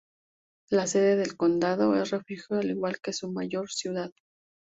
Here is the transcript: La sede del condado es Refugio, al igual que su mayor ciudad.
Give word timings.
La 0.71 0.87
sede 0.87 1.15
del 1.15 1.37
condado 1.37 1.95
es 1.95 2.09
Refugio, 2.09 2.57
al 2.57 2.71
igual 2.71 2.99
que 3.01 3.13
su 3.13 3.31
mayor 3.31 3.69
ciudad. 3.69 4.09